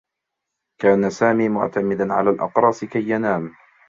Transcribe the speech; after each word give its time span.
كان 0.81 1.09
سامي 1.09 1.49
معتمدا 1.49 2.13
على 2.13 2.29
الأقراص 2.29 2.83
كي 2.85 3.09
ينام. 3.09 3.53